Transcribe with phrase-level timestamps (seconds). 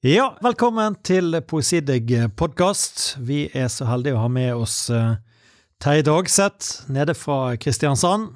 [0.00, 3.18] Ja, velkommen til Poesidigg podkast.
[3.20, 5.18] Vi er så heldige å ha med oss uh,
[5.76, 8.30] Terje Dagseth nede fra Kristiansand.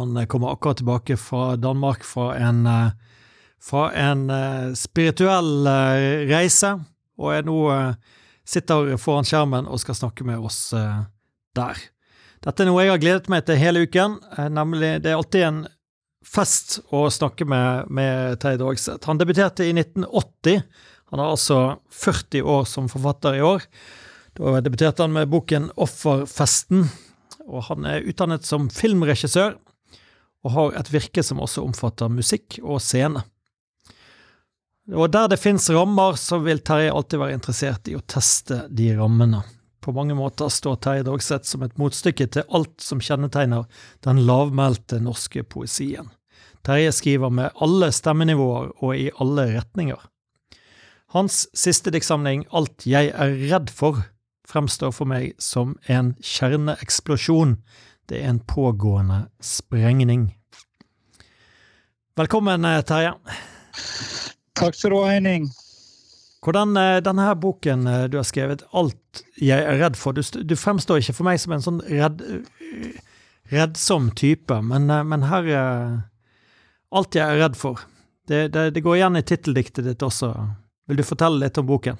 [0.00, 2.90] Han kommer akkurat tilbake fra Danmark fra en, uh,
[3.62, 5.70] fra en uh, spirituell
[6.26, 6.74] reise,
[7.14, 7.60] og er nå
[8.42, 11.86] sitter foran skjermen og skal snakke med oss der.
[12.42, 14.18] Dette er noe jeg har gledet meg til hele uken,
[14.50, 15.66] nemlig Det er alltid en
[16.28, 19.06] fest å snakke med, med Terje Dagseth.
[19.08, 20.62] Han debuterte i 1980.
[21.12, 21.60] Han har altså
[21.90, 23.64] 40 år som forfatter i år.
[24.38, 26.86] Da debuterte han med boken Offerfesten.
[27.48, 29.56] Og han er utdannet som filmregissør,
[30.44, 33.24] og har et virke som også omfatter musikk og scene.
[34.88, 38.92] Og der det fins rammer, så vil Terje alltid være interessert i å teste de
[38.96, 39.42] rammene.
[39.84, 43.66] På mange måter står Terje Dagseth som et motstykke til alt som kjennetegner
[44.04, 46.08] den lavmælte norske poesien.
[46.68, 50.00] Terje skriver med alle stemmenivåer og i alle retninger.
[51.14, 54.02] Hans siste diktsamling, Alt jeg er redd for,
[54.44, 57.54] fremstår for meg som en kjerneeksplosjon.
[58.04, 60.34] Det er en pågående sprengning.
[62.20, 63.14] Velkommen, eh, Terje.
[64.52, 65.48] Takk skal du ha, Henning.
[66.44, 70.20] Hvordan eh, denne her boken eh, du har skrevet, 'Alt jeg er redd for' Du,
[70.20, 72.20] du fremstår ikke for meg som en sånn redd,
[73.48, 76.04] reddsom type, men, men her
[76.90, 77.80] Alt jeg er redd for.
[78.28, 80.32] Det, det, det går igjen i titteldiktet ditt også.
[80.88, 81.98] Vil du fortelle litt om boken?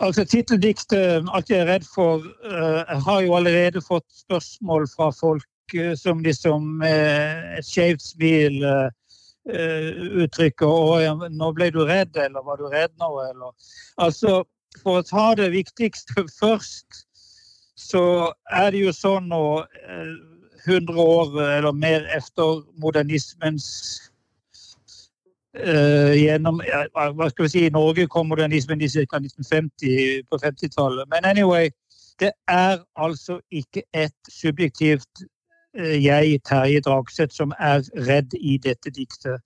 [0.00, 5.10] Altså, Titteldiktet 'Alt jeg er redd for' uh, jeg har jo allerede fått spørsmål fra
[5.12, 8.64] folk uh, som liksom med et skjevt smil
[10.20, 13.52] uttrykker 'Å, nå ble du redd', eller 'var du redd nå', eller
[13.98, 14.44] Altså,
[14.82, 17.04] for å ta det viktigste først,
[17.76, 19.44] så er det jo sånn nå
[20.66, 23.66] 100 år eller mer etter modernismens
[25.58, 26.60] uh, gjennom
[26.94, 29.20] Hva skal vi si, I Norge kom modernismen i ca.
[29.20, 31.08] 1950, på 50-tallet.
[31.10, 31.70] Men anyway,
[32.20, 35.24] det er altså ikke et subjektivt
[35.78, 39.40] uh, jeg, Terje Dragseth, som er redd i dette diktet.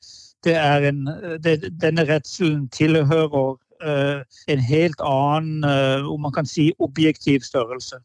[0.45, 1.07] Det er en,
[1.45, 5.65] det, denne redselen tilhører uh, en helt annen,
[6.05, 7.97] om man kan si, objektiv størrelse.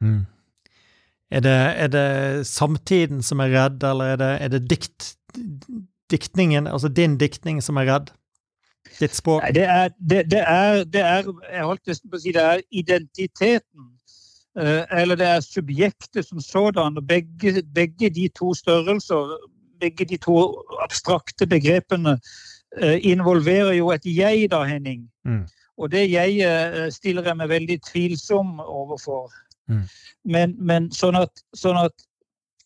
[0.00, 0.24] Mm.
[1.30, 5.16] Er det, er det, samtiden som er redd, eller er det, er det dikt,
[6.10, 8.10] diktningen, altså din diktning, som er redd?
[9.00, 9.42] Ditt språk?
[9.42, 12.42] Nei, det er, det, det er, det er Jeg holdt nesten på å si det
[12.42, 13.90] er identiteten.
[14.58, 16.96] Uh, eller det er subjektet som sådan.
[16.96, 19.36] og begge, begge, de to størrelser,
[19.80, 20.38] begge de to
[20.82, 22.16] abstrakte begrepene,
[22.82, 25.04] uh, involverer jo et jeg, da, Henning.
[25.24, 25.44] Mm.
[25.78, 29.28] Og det jeg uh, stiller jeg meg veldig tvilsom overfor.
[29.68, 29.88] Mm.
[30.24, 32.04] Men, men sånn, at, sånn, at,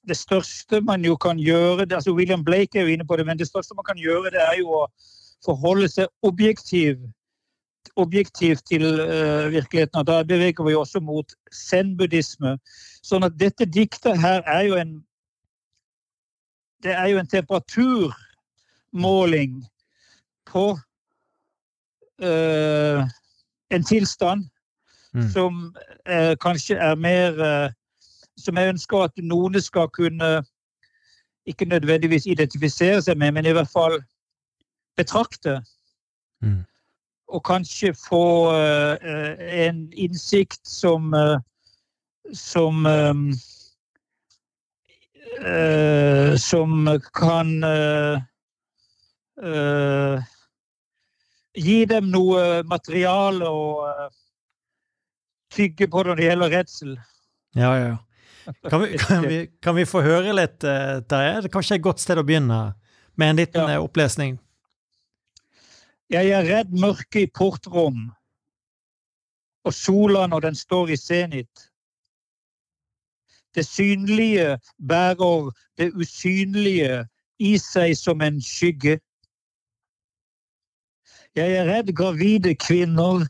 [0.08, 3.38] det største man jo kan gjøre altså William Blake er jo inne på det, men
[3.38, 4.88] det største man kan gjøre, det er jo å
[5.46, 6.98] forholde seg objektiv,
[7.94, 10.00] objektivt til uh, virkeligheten.
[10.00, 12.58] Og da beveger vi også mot zen-buddhisme.
[13.02, 15.04] Sånn at dette diktet her er jo en
[16.82, 19.62] Det er jo en temperaturmåling
[20.50, 20.74] på
[22.18, 23.00] uh,
[23.70, 24.50] en tilstand
[25.14, 25.28] mm.
[25.30, 27.70] som eh, kanskje er mer eh,
[28.36, 30.42] Som jeg ønsker at noen skal kunne
[31.46, 33.98] ikke nødvendigvis identifisere seg med, men i hvert fall
[34.96, 35.60] betrakte.
[36.42, 36.64] Mm.
[37.28, 41.38] Og kanskje få eh, en innsikt som eh,
[42.32, 43.14] som eh,
[46.36, 47.48] som kan
[51.54, 54.12] gi dem noe materiale og
[55.52, 56.96] tygge på når det gjelder redsel.
[57.58, 57.96] Ja, ja.
[58.70, 61.42] Kan vi, kan vi, kan vi få høre litt, uh, Terje?
[61.42, 62.62] Det er kanskje et godt sted å begynne
[63.20, 63.76] med en liten ja.
[63.76, 64.38] Eh, opplesning?
[66.12, 68.10] Jeg er redd mørket i portrom
[69.62, 71.68] og sola når den står i senit.
[73.54, 74.58] Det synlige
[74.88, 77.04] bærer det usynlige
[77.38, 78.98] i seg som en skygge.
[81.36, 83.24] Jeg er redd gravide kvinner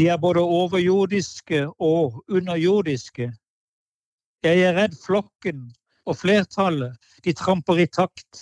[0.00, 3.26] de er både overjordiske og underjordiske.
[4.42, 5.66] Jeg er redd flokken
[6.08, 8.40] og flertallet, de tramper i takt.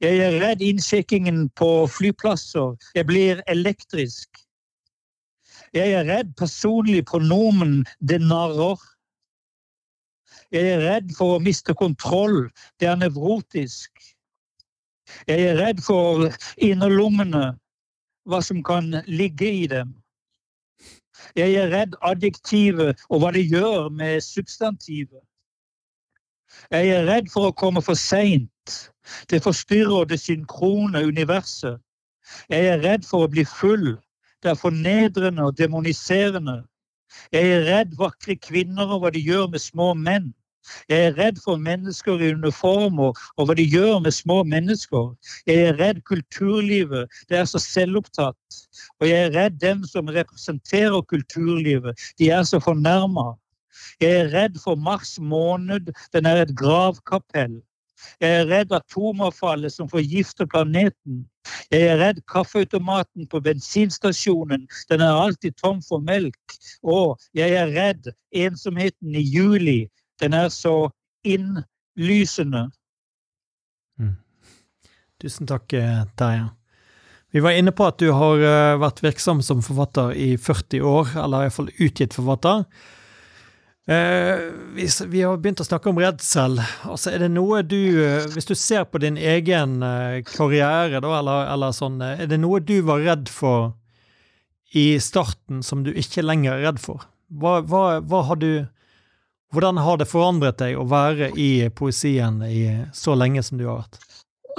[0.00, 4.40] Jeg er redd innsjekkingen på flyplasser, jeg blir elektrisk.
[5.76, 8.80] Jeg er redd personlig pronomen 'det narrer'.
[10.50, 12.48] Jeg er redd for å miste kontroll,
[12.80, 13.90] det er nevrotisk.
[15.28, 17.58] Jeg er redd for innerlommene,
[18.28, 19.94] hva som kan ligge i dem.
[21.36, 25.20] Jeg er redd adjektivet og hva det gjør med substantivet.
[26.70, 28.76] Jeg er redd for å komme for seint.
[29.30, 31.80] Det forstyrrer det synkrone universet.
[32.50, 33.96] Jeg er redd for å bli full.
[34.42, 36.62] Det er fornedrende og demoniserende.
[37.34, 40.30] Jeg er redd vakre kvinner og hva de gjør med små menn.
[40.88, 45.12] Jeg er redd for mennesker i uniformer og hva de gjør med små mennesker.
[45.48, 48.60] Jeg er redd kulturlivet, det er så selvopptatt.
[49.00, 53.32] Og jeg er redd dem som representerer kulturlivet, de er så fornærma.
[54.00, 57.60] Jeg er redd for Mars måned, den er et gravkapell.
[58.20, 61.24] Jeg er redd atomavfallet som forgifter planeten.
[61.72, 66.56] Jeg er redd kaffeautomaten på bensinstasjonen, den er alltid tom for melk.
[66.82, 69.80] Og jeg er redd ensomheten i juli,
[70.20, 70.90] den er så
[71.26, 72.68] innlysende.
[74.00, 74.16] Mm.
[75.20, 76.48] Tusen takk, eh, Terje.
[77.30, 81.12] Vi var inne på at du har eh, vært virksom som forfatter i 40 år,
[81.24, 82.64] eller iallfall utgitt forfatter.
[83.90, 84.40] Eh,
[84.74, 86.58] vi, har begynt å snakke om redsel.
[86.88, 87.78] Altså, er det noe du
[88.34, 89.80] Hvis du ser på din egen
[90.30, 93.74] karriere, eller, eller, sånn, er det noe du var redd for
[94.70, 97.06] i starten som du ikke lenger er redd for?
[97.30, 98.66] Hva, hva, hva har du
[99.50, 102.62] Hvordan har det forandret deg å være i poesien i
[102.94, 103.98] så lenge som du har vært?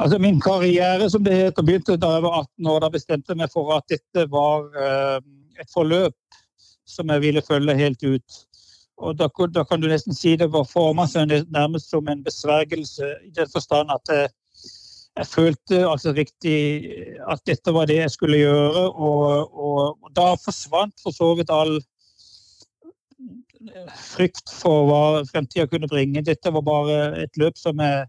[0.01, 2.79] Altså Min karriere som det heter, begynte da jeg var 18 år.
[2.83, 5.19] Da bestemte jeg meg for at dette var uh,
[5.61, 6.15] et forløp
[6.89, 8.41] som jeg ville følge helt ut.
[9.01, 13.15] Og da, da, kan du nesten si det var forma seg nærmest som en besvergelse,
[13.25, 14.27] i den forstand at jeg,
[15.17, 16.57] jeg, følte altså riktig
[17.31, 18.83] at dette var det jeg skulle gjøre.
[18.91, 21.79] Og, og, og da forsvant for så vidt all
[23.97, 26.23] frykt for hva fremtida kunne bringe.
[26.25, 28.07] Dette var bare et løp som jeg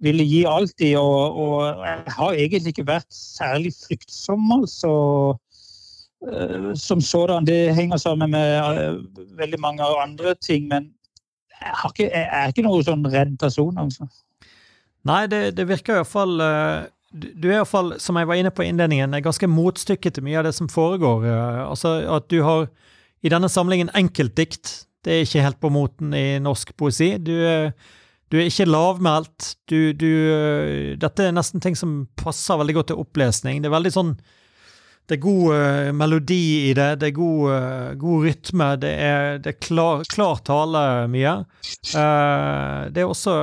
[0.00, 4.92] ville gi alt i, og, og jeg har egentlig ikke vært særlig fryktsom, altså.
[6.28, 7.44] Eh, som sådan.
[7.44, 8.94] Det henger sammen med eh,
[9.38, 10.68] veldig mange andre ting.
[10.68, 10.92] Men
[11.60, 14.08] jeg, ikke, jeg er ikke noen sånn redd person, altså.
[15.08, 18.68] Nei, det, det virker iallfall eh, Du er iallfall, som jeg var inne på i
[18.68, 21.24] innledningen, ganske motstykket til mye av det som foregår.
[21.64, 22.68] Altså at du har
[23.22, 24.74] i denne samlingen enkeltdikt.
[25.04, 27.14] Det er ikke helt på moten i norsk poesi.
[27.20, 27.32] Du,
[28.30, 29.54] du er ikke lavmælt.
[29.70, 30.10] Du, du,
[31.00, 33.62] dette er nesten ting som passer veldig godt til opplesning.
[33.62, 34.14] Det er veldig sånn
[35.10, 39.40] det er god uh, melodi i det, det er god, uh, god rytme, det er,
[39.42, 41.32] det er klar, klar, tale mye.
[41.90, 43.34] Uh, det er også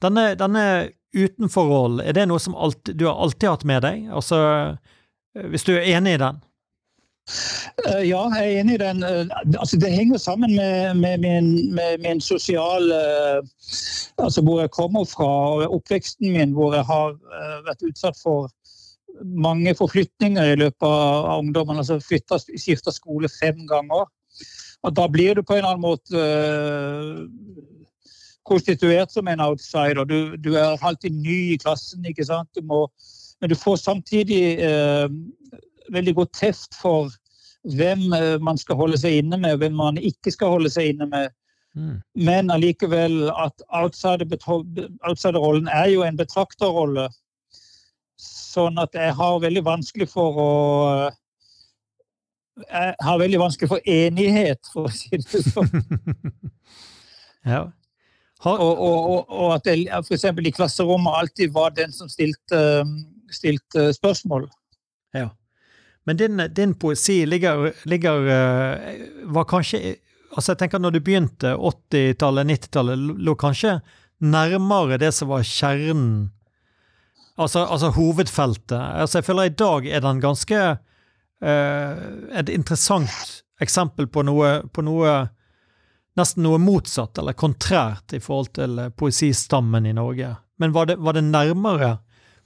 [0.00, 0.64] Denne, denne
[1.12, 4.04] utenforrollen, er det noe som alt, du har alltid hatt med deg?
[4.14, 4.38] Altså,
[5.52, 6.38] hvis du er enig i den?
[7.86, 9.02] Ja, jeg er enig i den.
[9.04, 12.94] Altså, det henger sammen med, med, min, med min sosiale
[14.18, 17.12] Altså hvor jeg kommer fra, og oppveksten min, hvor jeg har
[17.66, 18.48] vært utsatt for
[19.24, 21.76] mange forflytninger i løpet av ungdommen.
[21.76, 24.08] altså Skifta skole fem ganger.
[24.82, 26.18] Og da blir du på en eller annen måte
[28.48, 30.04] konstituert som en outsider.
[30.04, 32.48] Du, du, er alltid ny i klassen, ikke sant.
[32.56, 32.86] Du må,
[33.40, 35.08] men du får samtidig uh,
[35.92, 37.10] veldig godt teft for
[37.76, 40.94] hvem uh, man skal holde seg inne med, og hvem man ikke skal holde seg
[40.94, 41.30] inne med.
[41.76, 42.00] Mm.
[42.14, 47.08] Men allikevel at outsider-rollen er jo en betrakterrolle.
[48.18, 50.52] Sånn at jeg har veldig vanskelig for å
[52.58, 55.68] Jeg har veldig vanskelig for enighet, for å si det sånn.
[57.52, 57.68] ja.
[58.46, 60.24] Og, og, og, og, at jeg f.eks.
[60.26, 62.82] i klasserommet alltid var den som stilte,
[63.30, 64.48] stilte spørsmål.
[65.14, 65.28] Ja.
[66.08, 69.96] Men din, din poesi ligger, ligger, eh, Var kanskje
[70.28, 73.78] Altså, jeg tenker når du begynte, 80-tallet, 90-tallet, lå kanskje
[74.20, 76.28] nærmere det som var kjernen
[77.38, 78.76] Altså, altså hovedfeltet.
[78.76, 82.00] Altså, jeg føler i dag er den ganske uh,
[82.40, 85.18] et interessant eksempel på noe, på noe
[86.18, 90.32] Nesten noe motsatt, eller kontrært, i forhold til poesistammen i Norge.
[90.58, 91.92] Men var det, var det nærmere?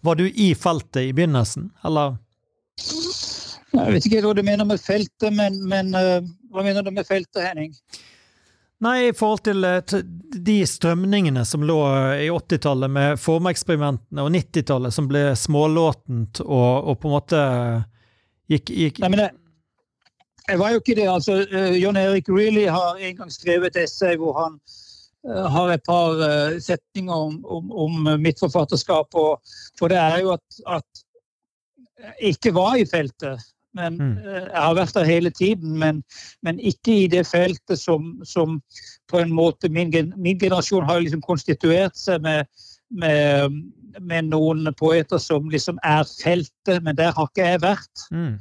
[0.05, 2.19] Var du i feltet i begynnelsen, eller?
[3.73, 6.21] Jeg vet ikke hva du mener med feltet, men, men uh,
[6.53, 7.73] hva mener du med feltet, Henning?
[8.83, 10.01] Nei, i forhold til, eh,
[10.43, 16.89] de strømningene som lå eh, i 80-tallet med formeksperimentene, og 90-tallet som ble smålåtent og,
[16.91, 17.43] og, på en måte
[18.51, 19.29] gikk, gikk Nei, men det,
[20.49, 21.07] jeg var jo ikke det.
[21.13, 21.39] altså
[21.79, 24.59] John Erik Reilly har en gang skrevet et essay hvor han
[25.31, 29.15] uh, har et par uh, setninger om, om, om, mitt forfatterskap.
[29.15, 31.05] Og, for det er jo at, at
[32.03, 33.47] jeg ikke var i feltet.
[33.75, 34.17] Men, mm.
[34.19, 36.03] Eh, jeg har vært der hele tiden, men,
[36.43, 38.61] men ikke i det feltet som, som,
[39.09, 42.49] på en måte min, min generasjon har liksom konstituert seg med,
[42.91, 43.61] med,
[44.01, 48.09] med, noen poeter som liksom er feltet, men der har ikke jeg vært.
[48.13, 48.35] Mm.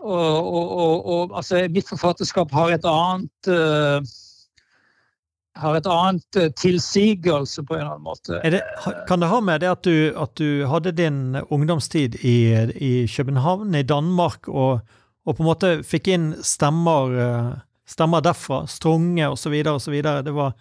[0.00, 4.00] Og, og, og, og, altså, mitt forfatterskap har et annet uh,
[5.56, 8.40] har et annet eh, tilsigelse på en eller annen måte.
[8.44, 8.62] Det,
[9.08, 12.38] kan det ha med det at du, at du hadde din ungdomstid i,
[12.76, 14.80] i København, i Danmark, og,
[15.24, 17.52] og, på en måte fikk inn stemmer, eh,
[17.88, 18.64] stemmer derfra?
[18.70, 19.60] Strunge osv.
[19.72, 20.00] osv.
[20.02, 20.56] Det var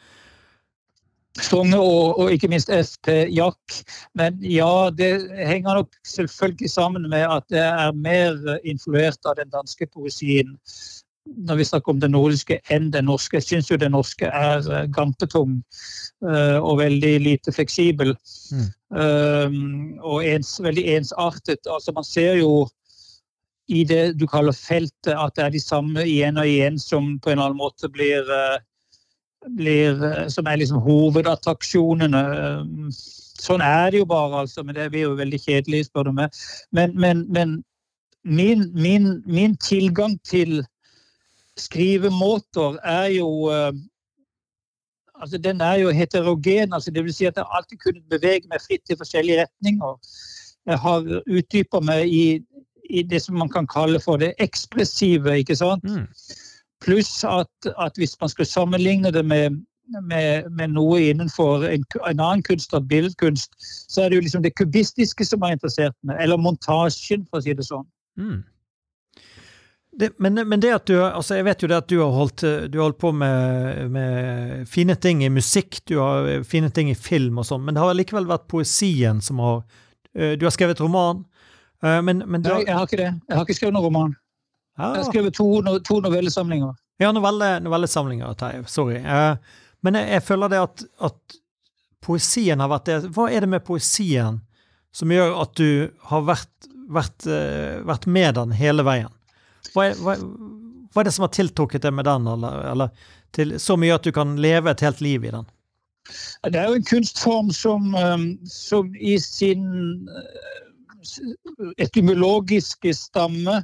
[1.35, 3.81] Strunge og, og, ikke minst SP Jack.
[4.15, 9.51] Men ja, det henger nok selvfølgelig sammen med at det er mer influert av den
[9.51, 10.55] danske poesien
[11.25, 13.39] når vi snakker om det nordiske, enn det norske.
[13.39, 15.58] Jeg syns jo det norske er uh, gampetung
[16.25, 18.13] uh, og veldig lite fleksibel.
[18.53, 18.67] Mm.
[18.96, 21.65] Um, og ens, veldig ensartet.
[21.65, 22.67] Altså, man ser jo
[23.67, 27.32] i det du kaller feltet, at det er de samme igjen og igjen som på
[27.32, 28.62] en eller annen måte blir, uh,
[29.58, 32.24] blir Som er liksom hovedattraksjonene.
[32.62, 32.91] Um,
[33.41, 34.63] sånn er det jo bare, altså.
[34.63, 36.46] Men det blir jo veldig kjedelig, spør du meg.
[36.72, 37.63] Men, men, men
[38.25, 40.63] min, min, min tilgang til
[41.59, 43.71] skrivemåter er jo uh,
[45.21, 46.74] altså Den er jo heterogen.
[46.74, 49.97] altså vil si at Jeg alltid kunne bevege meg fritt i forskjellige retninger.
[50.65, 52.41] Jeg har utdypa meg i,
[52.89, 55.38] i, det som man kan kalle for det ekspressive.
[55.38, 55.83] ikke sant?
[55.83, 56.07] Mm.
[56.81, 59.50] Pluss at, at, hvis man skulle sammenligne det med,
[60.03, 63.51] med, med noe innenfor en, en annen kunst, billedkunst,
[63.89, 66.17] så er det jo liksom det kubistiske som har interessert meg.
[66.19, 67.88] Eller montasjen, for å si det sånn.
[68.17, 68.43] Mm.
[69.97, 72.43] Det, men, men, det at du altså Jeg vet jo det at du har holdt,
[72.67, 76.97] du har holdt på med, med, fine ting i musikk, du har fine ting i
[76.99, 79.61] film og sånn, men det har likevel vært poesien som har
[80.11, 81.23] eh, Du har skrevet roman.
[81.79, 83.09] Eh, men, men har, Nei, jeg har ikke det.
[83.13, 84.19] Jeg har ikke skrevet noen roman.
[84.75, 84.89] Ja.
[84.89, 85.49] Jeg har skrevet to,
[85.87, 86.75] to novellesamlinger.
[86.99, 88.35] Ja, novelle, novellesamlinger.
[88.67, 88.99] Sorry.
[88.99, 91.41] Eh, men jeg, jeg føler det at, at,
[92.05, 94.43] poesien har vært det Hva er det med poesien
[94.93, 97.25] som gjør at du har vært, vært,
[97.87, 99.09] vært med den hele veien?
[99.75, 103.58] Hva er, hva, hva er, det som har tiltrukket deg med den, eller, eller til,
[103.60, 105.48] så mye at du kan leve et helt liv i den?
[106.46, 109.65] Det er jo en kunstform som, um, som i sin
[110.08, 113.63] uh, etymologiske stamme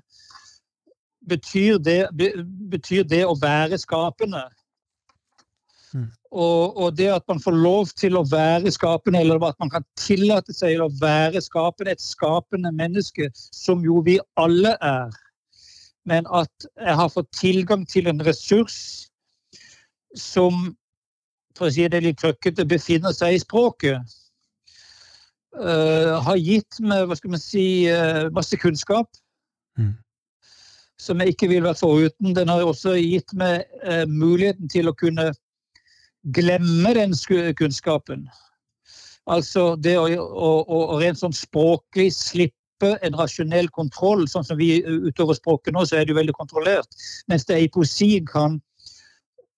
[1.30, 2.00] betyr det,
[2.72, 4.42] betyr det å være skapende.
[5.94, 6.08] Mm.
[6.32, 9.86] Og, og, det at man får lov til å være skapende, eller at man kan
[10.00, 15.12] tillate seg å være skapende, et skapende menneske, som jo vi alle er
[16.10, 18.78] men at jeg har fått tilgang til en ressurs
[20.18, 20.72] som,
[21.58, 24.18] for å si det litt krøkkete, befinner seg i språket.
[25.52, 29.10] Uh, har gitt meg hva skal man si, uh, masse kunnskap.
[29.80, 29.94] Mm.
[31.02, 32.36] Som jeg ikke ville vært foruten.
[32.38, 35.32] Den har også gitt meg uh, muligheten til å kunne
[36.34, 37.16] glemme den
[37.58, 38.28] kunnskapen.
[39.30, 44.28] Altså det å, å, å, å rent sånn språklig slippe slippe en rasjonell kontroll.
[44.28, 46.88] Sånn som vi utover språket nå, så er det jo veldig kontrollert.
[47.28, 48.62] Mens det i poesi kan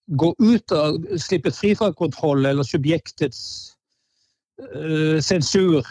[0.08, 3.74] gå ut av, slippe fri fra kontroll eller subjektets
[4.62, 5.86] uh, sensur.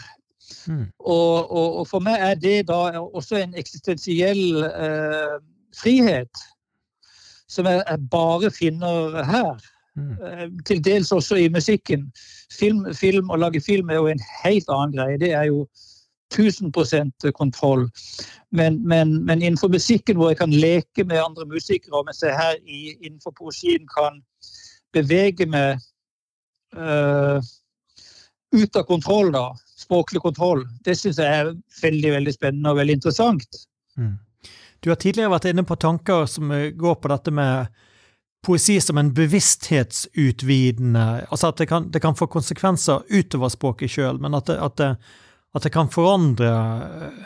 [0.67, 0.91] Mm.
[0.99, 5.41] Og, og, og, for meg er det da også en eksistensiell uh,
[5.75, 6.31] frihet,
[7.49, 9.55] som jeg, jeg, bare finner her.
[9.97, 10.13] Mm.
[10.21, 12.11] Uh, til dels også i musikken.
[12.53, 15.17] Film, film, Å lage film er jo en helt annen greie.
[15.21, 15.65] Det er jo
[16.33, 17.89] 1000% kontroll.
[18.51, 22.57] Men, men, men, innenfor musikken, hvor jeg kan leke med andre musikere, mens jeg her
[22.65, 24.21] i, innenfor poesien kan
[24.93, 25.81] bevege meg
[26.77, 27.39] uh,
[28.53, 29.47] ut av kontroll, da,
[29.77, 33.63] språklig kontroll, det syns jeg er veldig veldig spennende og veldig interessant.
[33.97, 34.17] Mm.
[34.83, 37.73] Du har tidligere vært inne på tanker som går på dette med
[38.43, 44.19] poesi som en bevissthetsutvidende Altså at det kan, det kan få konsekvenser utover språket sjøl,
[44.19, 44.89] men at det, at det
[45.53, 47.25] at det kan forandre eh,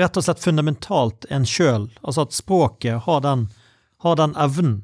[0.00, 1.88] rett og slett fundamentalt en sjøl.
[2.00, 3.48] Altså at språket har den,
[4.04, 4.80] har den evnen.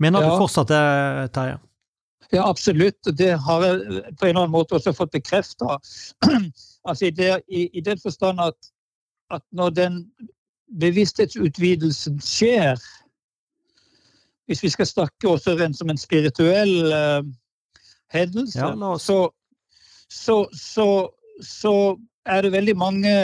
[0.00, 0.30] Mener ja.
[0.30, 0.84] du fortsatt det,
[1.34, 1.58] Terje?
[2.30, 3.00] Ja, absolutt.
[3.18, 3.80] Det har jeg
[4.18, 5.78] på en eller annen måte også fått bekrefta.
[6.88, 7.12] altså i,
[7.48, 8.70] i, i, den forstand at,
[9.34, 10.04] at når den
[10.80, 12.78] bevissthetsutvidelsen skjer
[14.46, 17.22] Hvis vi skal snakke også rent som en spirituell uh,
[18.10, 19.18] hendelse, ja, så,
[20.10, 20.86] så, så,
[21.44, 23.14] så er det veldig mange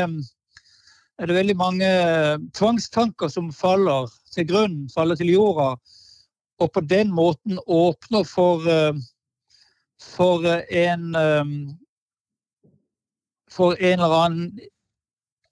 [1.16, 1.88] er det veldig mange
[2.56, 5.70] tvangstanker som faller til grunn, faller til jorda,
[6.61, 8.99] og på den måten åpner for, eh,
[10.02, 11.44] for en eh,
[13.56, 14.61] for en eller annen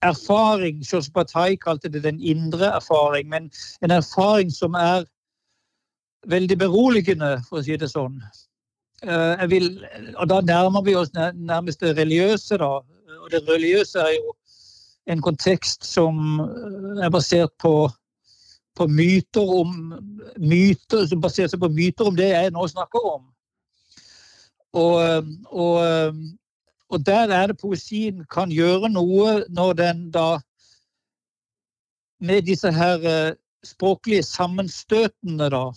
[0.01, 0.83] erfaring.
[0.83, 1.09] Charles
[1.63, 5.05] kalte det den indre erfaring, men en erfaring som er
[6.27, 8.19] veldig beroligende, for å si det sånn.
[9.03, 9.85] Eh, vil,
[10.15, 12.71] og da nærmer vi oss nærmest det religiøse, da.
[13.21, 14.33] Og det religiøse er jo
[15.11, 17.89] en kontekst som eh, er basert på,
[18.75, 19.93] på myter om
[20.39, 23.27] myter som baserer seg på myter om det jeg nå snakker om.
[24.75, 26.15] Og, og,
[26.89, 30.39] og der er det poesien kan gjøre noe når den da
[32.19, 35.69] med disse her språklige sammenstøtene, da.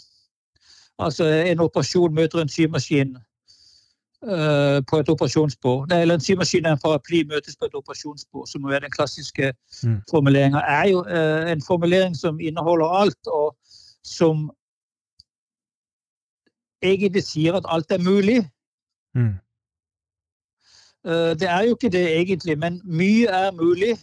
[0.99, 3.17] Altså en operasjon møter en symaskin
[4.26, 5.93] uh, på et operasjonsbord.
[5.93, 9.52] Eller en symaskin og en paraply møtes på et operasjonsbord, som er den klassiske
[9.85, 10.00] mm.
[10.11, 10.59] formuleringa.
[10.59, 13.57] er jo uh, en formulering som inneholder alt, og
[14.05, 14.50] som
[16.83, 18.43] egentlig sier at alt er mulig.
[19.14, 19.35] Mm.
[21.40, 23.97] Det er jo ikke det egentlig, men mye er mulig.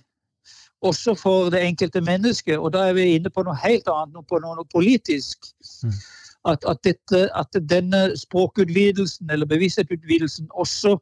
[0.81, 2.57] Også for det enkelte mennesket.
[2.57, 5.37] Og da er vi inne på noe helt annet, på noe politisk.
[5.83, 5.91] Mm.
[6.45, 10.97] At, at, dette, at, denne språkutvidelsen, eller bevissthetsutvidelsen, også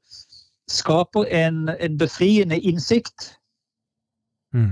[0.72, 3.34] skaper en, en befriende innsikt.
[4.54, 4.72] Mm.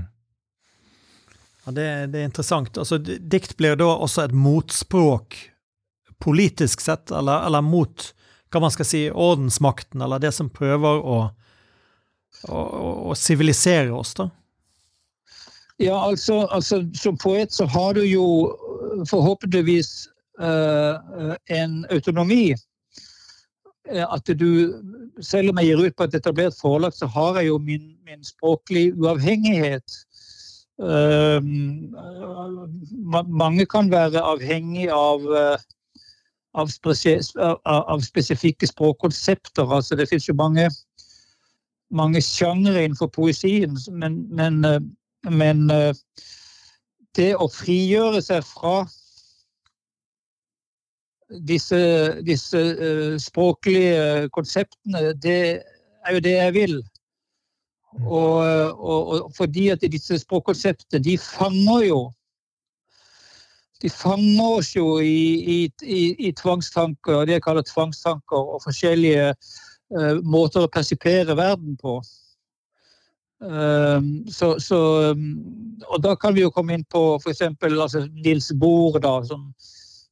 [1.64, 2.78] Ja, det, det, er interessant.
[2.78, 5.36] Altså, dikt blir da også et motspråk
[6.22, 8.08] politisk sett, eller, eller mot
[8.52, 11.04] hva man skal si, ordensmakten, eller det som prøver
[12.48, 14.28] å sivilisere oss, da?
[15.82, 18.26] Ja, altså, altså, som poet så har du jo
[19.08, 20.08] forhåpentligvis
[20.40, 22.54] en autonomi.
[23.90, 24.80] At du
[25.20, 28.24] Selv om jeg gir ut på et etablert forlag, så har jeg jo min, min
[28.24, 29.84] språklige uavhengighet.
[33.28, 35.26] Mange kan være avhengig av
[36.54, 39.68] av, spesifikke språkkonsepter.
[39.68, 40.68] Altså, det finnes jo mange,
[41.90, 44.80] mange sjangre innenfor poesien, men, men, eh,
[45.30, 45.94] men, eh,
[47.16, 48.86] det å frigjøre seg fra
[51.48, 51.78] disse,
[52.26, 55.62] disse uh, språklige konseptene, det
[56.06, 56.80] er jo det jeg vil.
[58.06, 58.36] Og,
[58.80, 62.02] og, og fordi at disse språkkonseptene, de fanger jo
[63.82, 69.32] de fanger oss jo i, i, i, i tvangstanker, det jeg kaller tvangstanker, og forskjellige
[69.32, 71.98] uh, måter å persipere verden på.
[73.42, 74.78] Um, så, så,
[75.10, 77.42] um, og da kan vi jo komme inn på f.eks.
[77.66, 79.48] Altså Nils Bohr, da, som,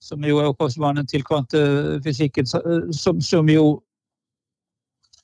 [0.01, 3.81] som jo er opphavsmannen til kvantefysikken, som, som jo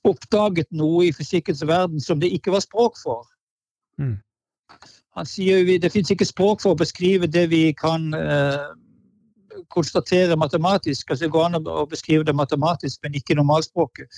[0.07, 3.27] oppdaget noe i fysikkens verden som det ikke var språk for.
[3.99, 4.19] Mm.
[5.17, 8.67] Han sier jo Det fins ikke språk for å beskrive det vi kan eh,
[9.73, 11.11] konstatere matematisk.
[11.11, 14.09] altså Det går an å beskrive det matematisk, men ikke normalspråket.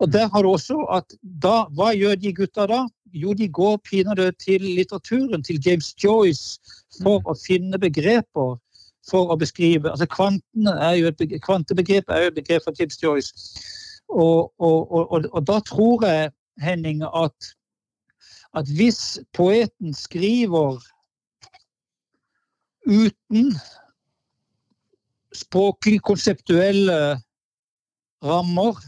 [0.00, 2.86] Og der har du også at da, Hva gjør de gutta da?
[3.12, 6.58] Jo, de går pinadø til litteraturen, til James Joyce,
[7.02, 8.56] for å finne begreper
[9.10, 13.32] for å beskrive altså er jo et, Kvantebegrep er jo et begrep fra James Joyce.
[14.08, 16.30] Og, og, og, og da tror jeg,
[16.62, 17.54] Henning, at
[18.56, 20.80] at hvis poeten skriver
[22.86, 23.50] uten
[25.34, 27.18] språklig konseptuelle
[28.24, 28.78] rammer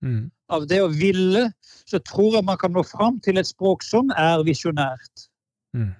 [0.00, 0.30] mm.
[0.48, 1.50] av det å ville,
[1.84, 5.28] så tror jeg man kan nå fram til et språk som er visjonært.
[5.76, 5.92] Mm.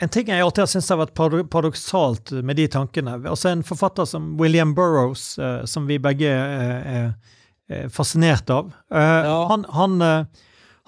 [0.00, 1.16] En ting jeg alltid har syntes har vært
[1.52, 7.10] paradoksalt med de tankene altså En forfatter som William Burroughs, eh, som vi begge er,
[7.92, 9.34] fascinert av, eh, ja.
[9.46, 10.40] han, han eh,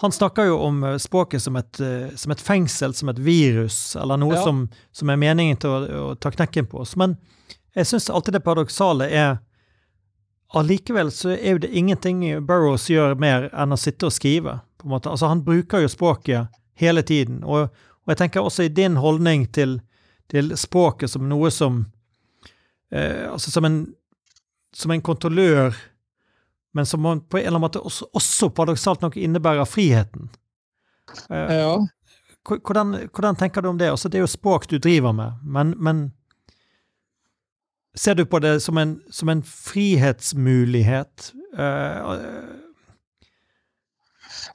[0.02, 3.96] han snakker jo om eh, språket som et, eh, som et, fengsel, som et virus,
[3.96, 4.42] eller noe ja.
[4.42, 6.96] som, som, er meningen til å, å, ta knekken på oss.
[6.98, 7.14] Men
[7.76, 9.36] jeg syns alltid det paradoksale er
[10.52, 14.58] Allikevel så er jo det ingenting Burroughs gjør mer enn å sitte og skrive.
[14.76, 15.08] på en måte.
[15.08, 17.38] Altså Han bruker jo språket hele tiden.
[17.44, 17.70] Og,
[18.02, 19.80] og jeg tenker også i din holdning til,
[20.30, 21.84] til språket som noe som
[22.90, 23.80] eh, Altså som en,
[24.74, 25.76] som en kontrollør
[26.72, 30.30] men som på en eller annen måte også, også paradoksalt nok innebærer friheten.
[31.30, 31.74] Eh, ja.
[32.48, 33.90] Hvordan, hvordan, tenker du om det?
[33.90, 36.12] Altså, det er jo språk du driver med, men, men
[37.94, 41.32] ser du på det som en, som en frihetsmulighet?
[41.52, 42.16] Uh,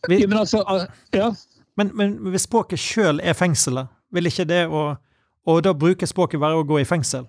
[0.09, 1.29] vi, men altså, ja.
[1.77, 4.89] Men, men hvis språket sjøl er fengselet, vil ikke det å,
[5.45, 7.27] å da bruke språket være å gå i fengsel?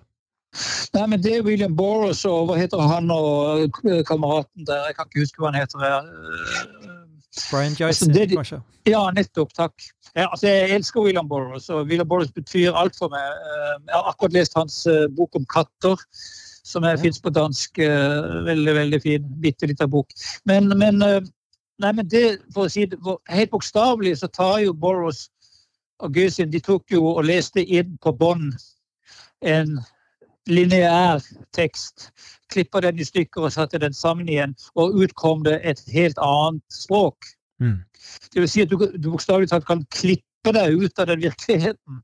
[0.95, 4.97] Nei, men det er William Boros og hva heter han og eh, kameraten der, jeg
[4.97, 5.83] kan ikke huske hva han heter.
[5.83, 6.09] her.
[7.51, 8.61] Brian Joyce, altså, kanskje?
[8.89, 9.53] Ja, nettopp.
[9.53, 9.85] Takk.
[10.15, 13.21] Ja, altså, jeg elsker William Boros, og William Boros betyr alt for meg.
[13.21, 14.81] Eh, jeg har akkurat lest hans
[15.17, 16.01] bok om katter,
[16.65, 16.95] som ja.
[17.01, 17.77] fins på dansk.
[18.49, 19.29] Veldig, veldig fin.
[19.43, 20.09] Bitte lita bok.
[20.49, 21.05] Men, men,
[21.79, 25.27] nei, men det, for å si det helt bokstavelig, så tar jo Boros
[25.99, 28.53] og Gøsin de tok jo og leste inn på bånd
[29.41, 29.79] en
[30.49, 31.23] lineær
[31.55, 32.09] tekst.
[32.51, 36.63] Klippa den i stykker og satte den sammen igjen, og utkom det et helt annet
[36.73, 37.27] språk.
[37.59, 37.79] Mm.
[38.33, 42.03] Det vil si at du, du bokstavelig talt kan klippe deg ut av den virkeligheten.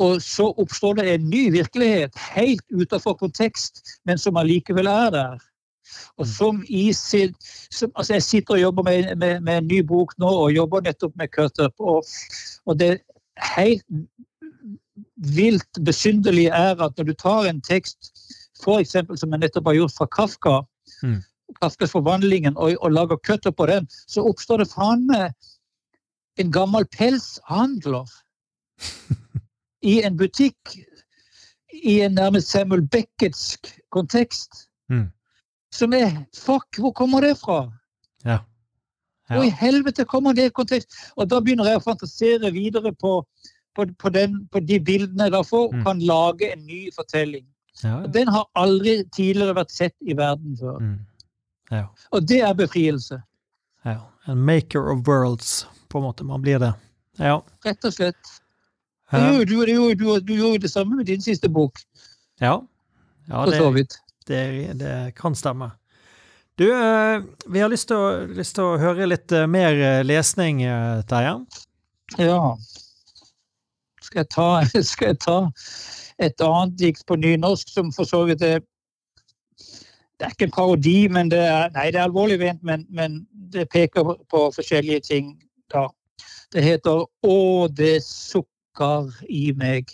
[0.00, 5.42] Og så oppstår det en ny virkelighet, helt utenfor kontekst, men som allikevel er der.
[6.18, 7.34] Og som i sin,
[7.70, 10.80] som, altså Jeg sitter og jobber med, med, med, en ny bok nå, og jobber
[10.80, 11.74] nettopp med cut-up.
[11.78, 12.04] Og,
[12.66, 13.00] og, det
[13.54, 13.84] helt
[15.34, 18.12] vilt besynderlige er at når du tar en tekst,
[18.64, 18.96] f.eks.
[19.16, 20.60] som jeg nettopp har gjort fra Kafka,
[21.02, 21.20] mm.
[21.62, 25.32] Kafkas 'Forvandlingen', og, og lager cut-up på den, så oppstår det faen meg
[26.38, 28.08] en gammel pelshandler
[29.82, 30.76] i en butikk
[31.72, 34.68] i en nærmest Samuel Becketsk kontekst.
[34.90, 35.08] Mm.
[35.74, 37.62] Som er Fuck, hvor kommer det fra?
[38.24, 38.38] Ja.
[39.28, 39.34] ja.
[39.34, 40.96] Hvor i helvete kommer det i kontekst?
[41.16, 43.20] Og da begynner jeg å fantasere videre på,
[43.78, 45.86] på, på, den, på de bildene jeg da får, og mm.
[45.86, 47.46] kan lage en ny fortelling.
[47.84, 48.00] Ja.
[48.02, 50.82] Og den har aldri tidligere vært sett i verden før.
[50.82, 50.98] Mm.
[51.70, 51.86] Ja.
[52.10, 53.22] Og det er befrielse.
[53.86, 54.00] Ja.
[54.28, 56.26] En maker of worlds, på en måte.
[56.26, 56.74] Man blir det.
[57.18, 57.38] Ja.
[57.64, 58.36] Rett og slett.
[59.10, 61.80] Du, du, du, du, gjorde det samme med din siste bok.
[62.40, 62.60] Ja.
[63.26, 63.86] ja det,
[64.30, 65.70] det, det, kan stemme.
[66.60, 70.02] Du, eh, vi har lyst til, å, lyst til å høre litt eh, mer eh,
[70.04, 70.60] lesning,
[71.08, 71.38] Terje.
[72.20, 72.40] Ja.
[74.04, 74.48] Skal jeg, ta,
[74.92, 75.38] skal jeg ta
[76.20, 78.60] et annet dikt på nynorsk som for så vidt er
[80.20, 83.22] Det er ikke en parodi, men det er, nei, det er alvorlig ment, men, men
[83.54, 85.30] det peker på forskjellige ting.
[85.72, 85.86] da.
[86.52, 89.88] Det heter 'Å, det sukker i meg.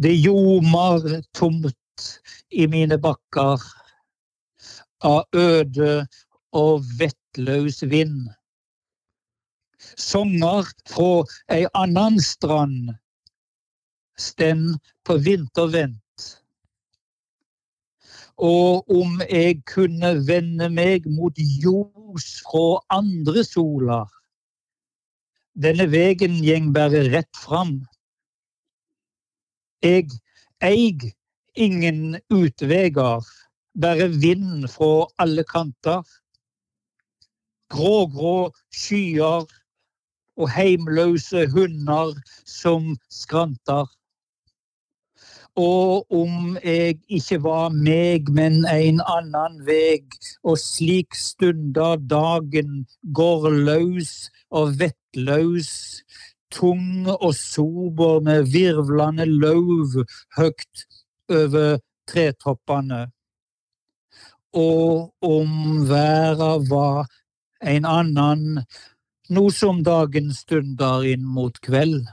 [0.00, 1.74] Det ljomer tomt
[2.50, 3.62] i mine bakker
[5.04, 6.06] av øde
[6.56, 8.28] og vettløs vind.
[9.98, 12.94] Sanger fra ei annan strand
[14.18, 16.02] stend på vintervent.
[18.38, 24.06] Og om jeg kunne vende meg mot ljos fra andre soler,
[25.58, 27.80] denne vegen gjeng bare rett fram.
[29.82, 30.14] Eg
[30.62, 31.10] eig
[31.58, 33.26] ingen utveier,
[33.82, 36.02] bare vind fra alle kanter.
[37.72, 38.36] Grå, grå
[38.72, 39.44] skyer
[40.38, 42.14] og heimløse hunder
[42.46, 43.86] som skranter.
[45.58, 50.06] Og om jeg ikke var meg, men en annen veg,
[50.46, 52.84] og slik stunder dagen
[53.18, 54.12] går løs
[54.54, 55.72] og vettløs,
[56.54, 59.98] tung og sober med virvlende løv
[60.38, 60.86] høgt
[61.32, 63.06] over tretoppene.
[64.56, 67.06] Og om verda var
[67.60, 68.62] en annan,
[69.28, 72.06] nå som dagen stunder inn mot kveld.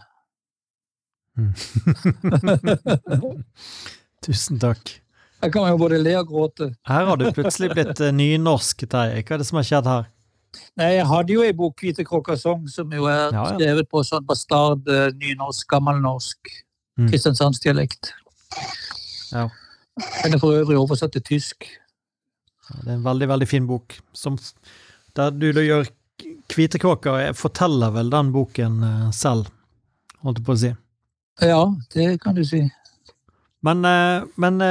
[1.37, 1.53] Mm.
[4.25, 4.97] Tusen takk.
[5.43, 6.71] Her kan man jo både le og gråte.
[6.87, 9.21] Her har du plutselig blitt eh, nynorsk, Terje.
[9.21, 10.11] Hva er det som har skjedd her?
[10.79, 13.47] Nei, jeg hadde jo ei bok, 'Hvite Krokasong som jo er ja, ja.
[13.51, 16.51] skrevet på sånn bastard eh, nynorsk, gammelnorsk,
[16.99, 17.09] mm.
[17.11, 18.13] kristiansandsdialekt.
[19.35, 19.49] Ja.
[20.23, 21.67] Den er for øvrig oversatt til tysk.
[22.69, 23.97] Ja, det er en veldig, veldig fin bok.
[24.15, 24.39] Som,
[25.15, 25.91] der du da gjør
[26.51, 29.49] Kvitekråka forteller vel den boken eh, selv,
[30.23, 30.71] holdt jeg på å si.
[31.43, 31.61] Ja,
[31.95, 32.61] det kan du si.
[33.65, 34.61] Men, eh, men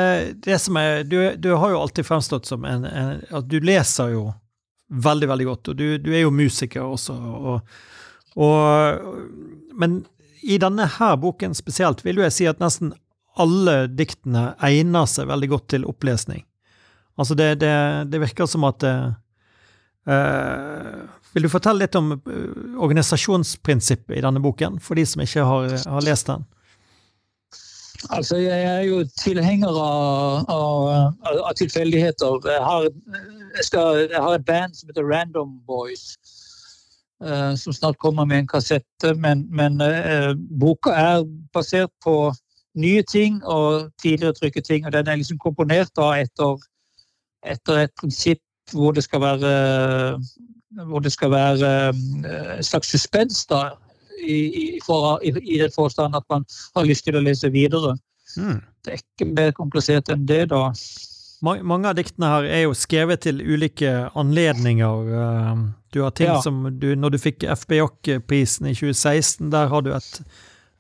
[0.47, 4.15] det som er du, du, har jo alltid fremstått som en, en At du leser
[4.15, 4.29] jo
[4.89, 5.69] veldig, veldig godt.
[5.73, 7.15] Og du, du er jo musiker også.
[7.15, 7.77] Og,
[8.41, 9.15] og,
[9.75, 10.03] men
[10.45, 12.93] i denne her boken spesielt vil jo jeg si at nesten
[13.41, 16.45] alle diktene egner seg veldig godt til opplesning.
[17.19, 17.75] Altså, det, det,
[18.11, 19.13] det virker som at uh,
[21.35, 22.13] Vil du fortelle litt om
[22.83, 26.45] organisasjonsprinsippet i denne boken, for de som ikke har, har lest den?
[28.13, 31.15] Altså, jeg er jo tilhenger av, av,
[31.49, 32.49] av tilfeldigheter.
[32.53, 32.89] Jeg har,
[33.57, 36.19] jeg, skal, jeg har, et band som heter Random Boys,
[37.25, 39.15] uh, som snart kommer med en kassette.
[39.17, 41.25] Men, men uh, boka er
[41.57, 42.35] basert på
[42.75, 44.87] nye ting og tidligere trykket ting.
[44.87, 46.59] Og den er liksom komponert da etter,
[47.47, 49.55] etter et prinsipp hvor det skal være
[50.89, 53.77] hvor det skal være en slags suspens da,
[54.19, 57.95] i, i, for, i, i den forstand at man har lyst til å lese videre.
[58.37, 58.61] Mm.
[58.85, 60.71] Det er ikke mer komplisert enn det, da.
[61.45, 65.11] Mange av diktene her er jo skrevet til ulike anledninger.
[65.21, 66.41] Eh, du har ting ja.
[66.43, 70.23] som du, Når du fikk FB-Jock-prisen i 2016, der har du et,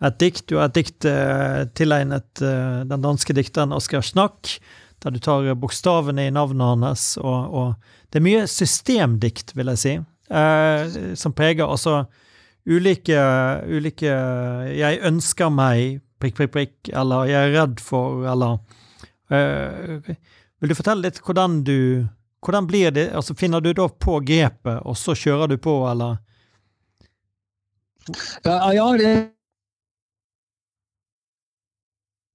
[0.02, 0.46] et dikt.
[0.48, 4.56] Du har et dikt eh, tilegnet eh, den danske dikteren Oskar Snakk,
[5.04, 7.06] der du tar bokstavene i navnet hans.
[7.20, 9.94] Og, og, det er mye systemdikt, vil jeg si,
[10.30, 12.04] eh, som preger altså
[12.64, 13.18] ulike,
[13.68, 18.58] ulike 'jeg ønsker meg', prikk, prikk, prikk, eller 'jeg er redd for', eller
[19.30, 20.14] uh,
[20.60, 22.08] Vil du fortelle litt hvordan du
[22.40, 26.16] Hvordan blir det altså Finner du da på grepet, og så kjører du på, eller?
[28.44, 29.33] Ja, ja det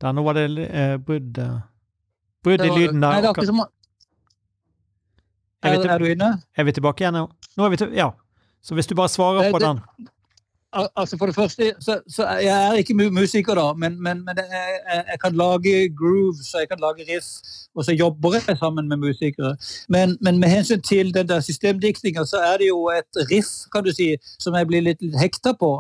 [0.02, 1.58] Der, nå var det eh, brudd eh,
[2.44, 3.22] Brudd i lyden Nei, der.
[3.22, 3.60] det er akkurat som
[5.64, 6.30] Er er, du inne?
[6.56, 7.26] Er vi tilbake igjen nå?
[7.58, 8.10] Nå er vi til, ja.
[8.64, 10.08] Så hvis du bare svarer Eh, på det- den.
[10.72, 14.80] Altså For det første, så, så jeg er ikke musiker, da, men, men, men jeg,
[15.10, 17.26] jeg kan lage grooves og jeg kan lage riff,
[17.76, 19.56] og så jobber jeg sammen med musikere.
[19.90, 23.84] Men, men med hensyn til den der systemdiktinga, så er det jo et riff kan
[23.84, 25.72] du si, som jeg blir litt hekta på.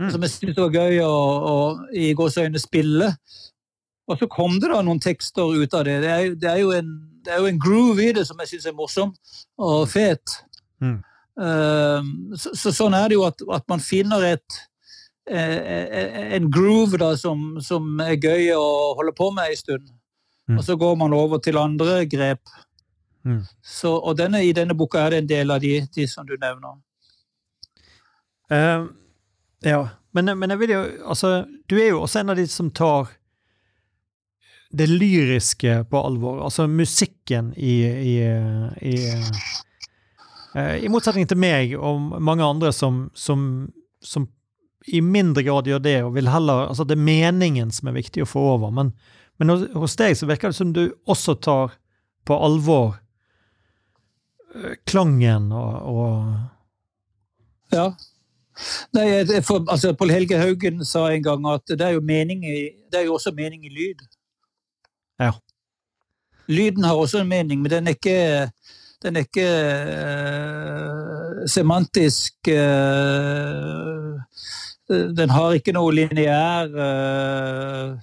[0.00, 0.10] Mm.
[0.10, 1.12] Som jeg syns var gøy å,
[1.52, 1.56] å
[1.92, 3.12] i gåseøyne spille.
[4.10, 6.00] Og så kom det da noen tekster ut av det.
[6.02, 8.54] Det er, det er, jo, en, det er jo en groove i det som jeg
[8.54, 9.12] syns er morsom
[9.60, 10.40] og fet.
[10.82, 10.98] Mm.
[11.40, 14.58] Uh, så, så sånn er det jo at, at man finner et
[15.30, 18.66] eh, en groove da, som, som er gøy å
[18.98, 19.92] holde på med en stund.
[20.50, 20.58] Mm.
[20.58, 22.50] Og så går man over til andre grep.
[23.24, 23.44] Mm.
[23.62, 26.34] Så, og denne, i denne boka er det en del av de, de som du
[26.40, 26.80] nevner.
[28.50, 28.90] Uh,
[29.62, 29.84] ja,
[30.16, 33.12] men, men jeg vil jo Altså, du er jo også en av de som tar
[34.70, 36.44] det lyriske på alvor.
[36.44, 38.14] Altså musikken i I,
[38.82, 38.96] i,
[40.54, 43.70] eh, i motsetning til meg og mange andre som, som,
[44.02, 44.28] som
[44.86, 48.24] i mindre grad gjør det, og vil heller Altså, det er meningen som er viktig
[48.24, 48.70] å få over.
[48.74, 48.94] Men,
[49.38, 51.74] men hos, deg så virker det som du også tar
[52.26, 52.94] på alvor
[54.54, 57.90] eh, klangen og, og Ja.
[58.92, 59.06] Nei,
[59.46, 62.56] for, altså, Pål Helge Haugen sa en gang at det er jo, mening i,
[62.92, 64.02] det er jo også mening i lyd.
[65.20, 65.30] Ja.
[66.48, 68.50] Lyden har også en mening, men den er ikke,
[69.02, 69.50] den er ikke
[69.94, 74.18] uh, semantisk uh,
[74.90, 77.94] Den har ikke noe lineær uh,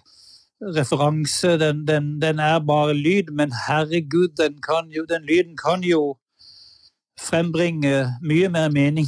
[0.78, 1.58] referanse.
[1.60, 6.16] Den, den, den er bare lyd, men herregud, den, kan jo, den lyden kan jo
[7.20, 9.08] frembringe mye mer mening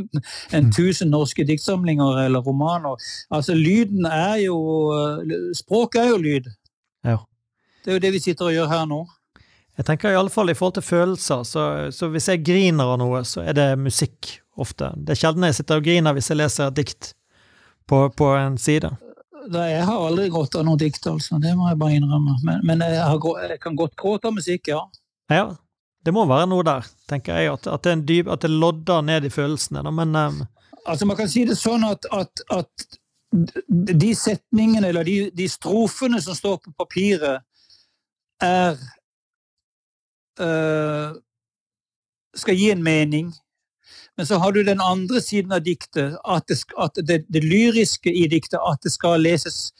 [0.54, 3.00] enn tusen norske diktsamlinger eller romaner.
[3.30, 4.58] Altså, lyden er jo
[5.56, 6.50] Språk er jo lyd.
[7.04, 7.16] Ja.
[7.86, 8.96] Det er jo det vi sitter og gjør her nå.
[9.78, 11.62] Jeg tenker i alle fall i forhold til følelser, så,
[11.94, 14.88] så hvis jeg griner av noe, så er det musikk ofte.
[14.96, 17.12] Det er sjelden jeg sitter og griner hvis jeg leser et dikt
[17.86, 18.90] på, på en side.
[19.52, 21.38] Nei, jeg har aldri grått av noe dikt, altså.
[21.38, 22.34] Det må jeg bare innrømme.
[22.48, 24.82] Men, men jeg, har, jeg kan godt gråte av musikk, ja.
[25.30, 25.46] Ja,
[26.02, 29.06] det må være noe der, tenker jeg, at, at, det, en dyp, at det lodder
[29.06, 29.86] ned i følelsene.
[29.94, 30.44] Men um...
[30.82, 32.88] Altså, man kan si det sånn at, at
[33.30, 37.45] de setningene, eller de, de strofene som står på papiret,
[38.40, 38.76] er
[40.40, 41.14] øh,
[42.34, 43.34] Skal gi en mening.
[44.16, 48.12] Men så har du den andre siden av diktet, at det, at det, det lyriske
[48.12, 49.72] i diktet, at det skal leses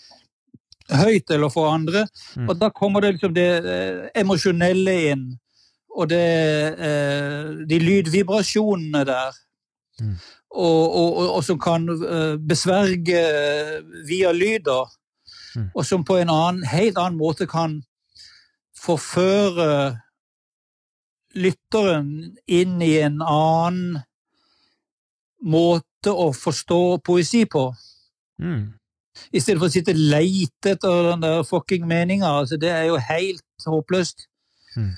[0.93, 2.07] høyt eller for andre.
[2.37, 2.49] Mm.
[2.49, 5.27] Og da kommer det liksom det eh, emosjonelle inn.
[5.97, 6.25] Og det,
[6.79, 9.39] eh, de lydvibrasjonene der.
[10.01, 10.17] Mm.
[10.51, 13.25] Og, og, og, og som kan eh, besverge
[14.09, 14.93] via lyder.
[15.57, 15.71] Mm.
[15.75, 17.81] Og som på en annen, helt annen måte kan
[18.81, 19.71] forføre
[21.37, 22.11] lytteren
[22.49, 23.99] inn i en annen
[25.45, 27.67] måte å forstå poesi på.
[28.41, 28.63] mm,
[29.33, 32.29] I stedet for å sitte og leite etter den der fucking meninga.
[32.41, 34.27] Altså, det er jo helt håpløst.
[34.77, 34.95] Mm.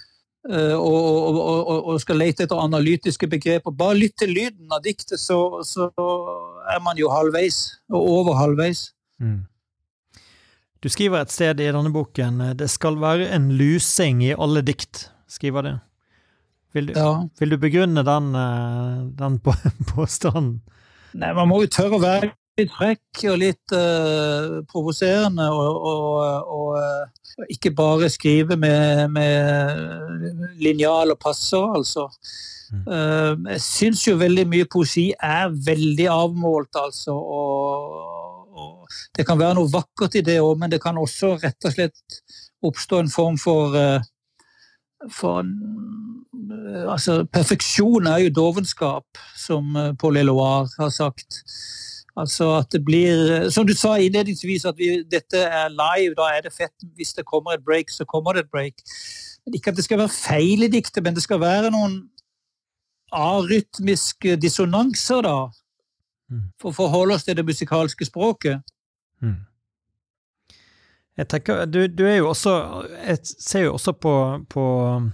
[0.48, 1.38] Uh, og, og,
[1.68, 3.70] og, og- skal lete etter analytiske begreper.
[3.74, 5.90] Bare lytt til lyden av diktet, så, så
[6.72, 7.58] er man jo halvveis.
[7.90, 8.92] Og over halvveis.
[9.20, 9.40] mm.
[10.82, 14.62] Du skriver et sted i denne boken eh, det skal være en lusing i alle
[14.66, 15.72] dikt, skriver du.
[16.76, 17.12] Vil du, Ja.
[17.40, 19.54] vil du begrunne den, eh, den på,
[19.94, 20.60] påstanden?
[21.14, 26.48] Nei, man må jo tørre å være litt frekk og litt uh, provoserende, og, og,
[26.58, 32.08] og og, ikke bare skrive med, med linjal og passer, altså.
[32.72, 32.82] Mm.
[32.84, 37.14] Uh, jeg syns jo veldig mye poesi er veldig avmålt, altså.
[37.14, 38.17] Og
[39.16, 42.22] det kan være noe vakkert i det òg, men det kan også rett og slett
[42.64, 44.06] oppstå en form for eh,
[45.14, 51.42] for eh, altså, perfeksjon er jo dovenskap, som eh, Paul Eloire har sagt.
[52.18, 56.42] Altså at det blir Som du sa innledningsvis, at vi, dette er live, da er
[56.42, 56.74] det fett.
[56.96, 58.74] Hvis det kommer et break, så kommer det et break.
[59.46, 62.00] Men Ikke at det skal være feil i diktet, men det skal være noen
[63.14, 65.36] arytmiske dissonanser, da.
[66.28, 66.50] Mm.
[66.60, 68.66] For å forholde oss til det musikalske språket.
[69.24, 69.38] Mm.
[71.18, 72.52] Jeg tenker, du, du er jo også
[72.94, 74.12] Jeg ser jo også på,
[74.52, 75.08] på um,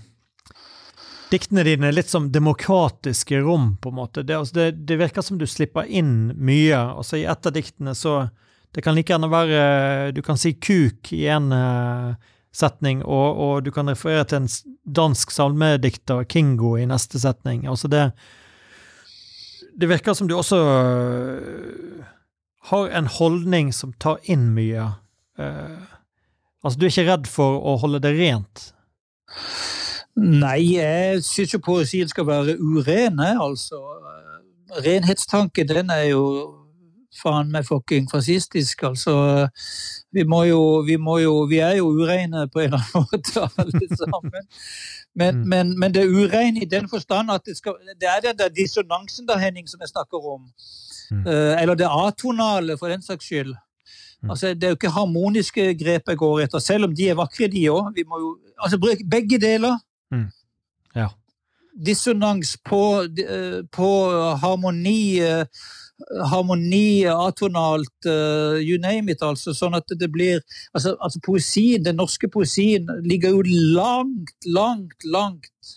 [1.33, 4.23] diktene dine litt som demokratiske rom, på en måte.
[4.23, 6.77] Det, altså det, det virker som du slipper inn mye.
[6.77, 8.29] Altså I et av diktene så
[8.75, 12.15] Det kan like gjerne være Du kan si kuk i en uh,
[12.55, 14.49] setning, og, og du kan referere til en
[14.85, 17.67] dansk salmedikter, Kingo, i neste setning.
[17.67, 18.11] Altså det
[19.75, 22.05] Det virker som du også øh,
[22.71, 24.87] har en holdning som tar inn mye.
[25.39, 25.95] Uh,
[26.65, 28.71] Altså, du er ikke redd for å holde det rent?
[30.17, 33.83] Nei, jeg syns jo poesien skal være uren, altså.
[34.85, 36.23] Renhetstanken, den er jo
[37.15, 39.15] faen meg fucking fascistisk, altså.
[40.15, 43.45] Vi må jo Vi, må jo, vi er jo ureine på en eller annen måte,
[43.45, 44.49] alle sammen.
[45.15, 45.49] Men, mm.
[45.49, 48.49] men, men, det er urein i den forstand at det, skal, det er den der
[48.49, 50.49] dissonansen da, Henning, som jeg snakker om.
[51.15, 51.27] Mm.
[51.27, 53.55] Uh, eller det atonale, for den saks skyld.
[54.23, 54.31] Mm.
[54.31, 57.49] Altså, det er jo ikke harmoniske grep jeg går etter, selv om de er vakre,
[57.53, 57.93] de òg.
[58.59, 59.79] Altså, begge deler.
[60.15, 60.29] Mm.
[60.97, 61.09] Ja.
[61.87, 63.89] Dissonans på, eh, på
[64.39, 65.45] harmoni uh,
[66.31, 69.55] harmoni, atonalt, uh, you name it, altså.
[69.55, 70.41] Sånn at det blir
[70.75, 73.43] altså, altså, poesien, den norske poesien ligger jo
[73.77, 75.77] langt, langt, langt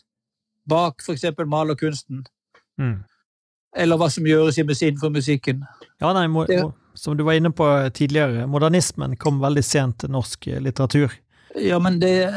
[0.67, 1.30] bak f.eks.
[1.45, 2.26] malerkunsten.
[2.82, 3.04] Mm.
[3.78, 5.63] Eller hva som gjøres innenfor musikken.
[6.02, 10.13] Ja, nei, må, må, som du var inne på tidligere, modernismen kom veldig sent til
[10.13, 11.13] norsk litteratur.
[11.62, 12.30] Ja, men det,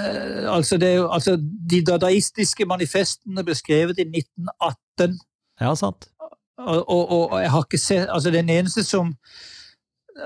[0.48, 1.35] altså det altså
[1.70, 5.18] De dadaistiske manifestene ble skrevet i 1918.
[5.61, 6.09] Ja, sant.
[6.61, 9.14] Og, og, og, jeg har ikke sett Altså, den eneste som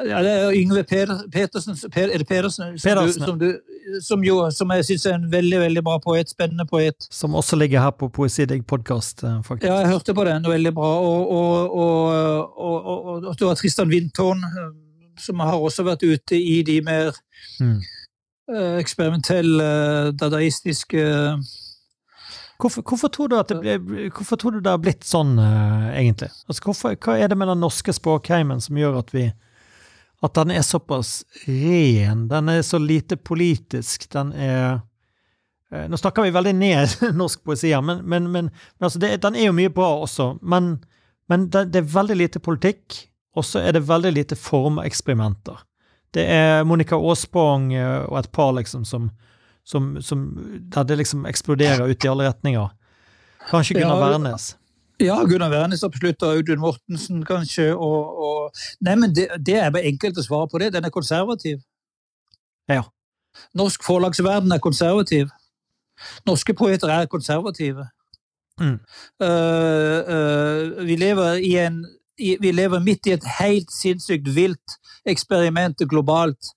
[0.08, 3.06] ja, det er Yngve Petersen, er det Pedersen, som.
[3.06, 3.48] Du, som, du,
[4.00, 6.30] som, som jeg syns er en veldig veldig bra poet.
[6.30, 7.06] Spennende poet.
[7.10, 9.68] Som også ligger her på Poesidigg podkast, eh, faktisk.
[9.70, 10.48] Ja, jeg hørte på den.
[10.48, 10.92] Veldig bra.
[11.00, 11.30] Og,
[11.78, 14.70] og, og du har Tristan Windtårn, eh,
[15.20, 17.12] som har også vært ute i de mer
[17.60, 17.78] mm.
[18.80, 19.68] eksperimentelle,
[20.18, 21.04] dadaistiske
[22.58, 25.90] Hvorfor, hvorfor, tror du at det ble, hvorfor tror du det har blitt sånn, uh,
[25.90, 26.30] egentlig?
[26.46, 29.24] Altså, hvorfor, hva er det med den norske språkheimen som gjør at vi
[30.24, 34.80] at den er såpass ren, den er så lite politisk, den er
[35.72, 39.34] uh, Nå snakker vi veldig ned norsk poesi men, men, men, men altså det, den
[39.34, 40.36] er jo mye bra også.
[40.42, 40.76] Men,
[41.28, 43.00] det, det, er veldig lite politikk,
[43.34, 45.64] og så er det veldig lite formeksperimenter.
[46.14, 49.10] Det er Monica Aasprong uh, og et par liksom som
[49.64, 50.24] som, som
[50.60, 52.68] der det liksom eksploderer ut i alle retninger.
[53.50, 54.56] Kanskje Gunnar ja, Wærnes?
[55.00, 57.74] Ja, Gunnar Wærnes absolutt, og Audun Mortensen kanskje.
[57.74, 58.52] Og, og...
[58.80, 60.72] Nei, men det, det, er bare enkelt å svare på det.
[60.74, 61.58] Den er konservativ.
[62.70, 62.84] Ja.
[63.58, 65.32] Norsk forlagsverden er konservativ.
[66.26, 67.88] Norske poeter er konservative.
[68.60, 68.78] Mm.
[69.22, 71.80] Uh, uh, vi, lever i en,
[72.18, 74.78] i, vi lever midt i et helt sinnssykt vilt
[75.10, 76.54] eksperiment globalt.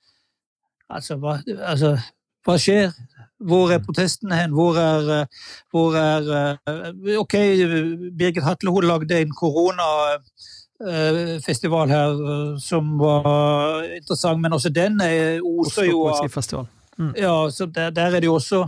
[0.90, 1.98] Altså, hva, altså
[2.46, 2.94] hva skjer?
[3.40, 4.52] Hvor er protestene hen?
[4.52, 5.26] Hvor er, eh,
[5.72, 6.22] hvor er
[6.66, 7.34] eh, Ok,
[8.18, 15.02] Birgit Hatle hun lagde en koronafestival her eh, som var interessant, men også den
[15.44, 16.30] oser jo av
[16.98, 17.14] mm.
[17.18, 18.68] Ja, så der, der, er det jo også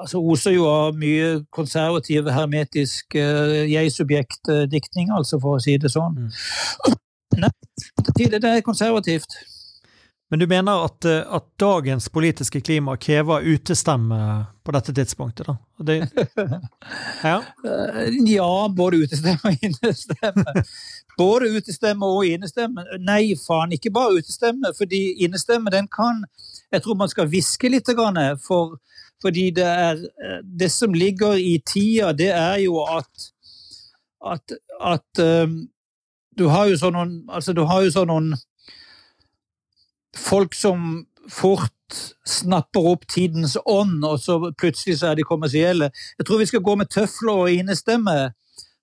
[0.00, 6.14] altså oser jo av mye konservativ, hermetisk jeg-subjekt-diktning, altså, for å si det sånn.
[6.26, 6.30] Mm.
[7.40, 7.50] Nei,
[8.16, 9.55] det er konservativt.
[10.28, 15.56] Men du mener at, eh, at, dagens politiske klima krever utestemme på dette tidspunktet, da?
[15.78, 16.08] Det,
[17.22, 17.36] ja?
[17.64, 20.44] Eh, ja, både utestemme og innestemme.
[21.16, 22.82] Både utestemme og innestemme.
[23.00, 24.68] Nei, faen, ikke bare utestemme.
[24.76, 26.26] Fordi innestemme, den kan
[26.72, 27.88] Jeg tror man skal hviske litt,
[28.44, 28.76] for,
[29.22, 33.30] fordi det er eh, Det som ligger i tida, det er jo at
[34.26, 35.20] at, at
[36.38, 38.32] du har jo sånn noen Altså, du har jo sånn noen
[40.16, 41.72] folk som fort
[42.26, 45.90] snapper opp tidens ånd, og så plutselig så er de kommersielle.
[46.18, 48.16] Jeg tror vi skal gå med tøfler og innestemme